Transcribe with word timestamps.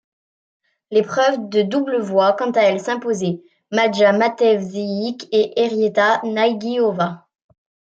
L'épreuve 0.89 1.47
de 1.49 1.61
double 1.61 1.99
voit 1.99 2.33
quant 2.33 2.49
à 2.53 2.61
elle 2.61 2.79
s'imposer 2.79 3.43
Maja 3.69 4.11
Matevžič 4.13 5.25
et 5.31 5.53
Henrieta 5.55 6.21
Nagyová. 6.23 7.27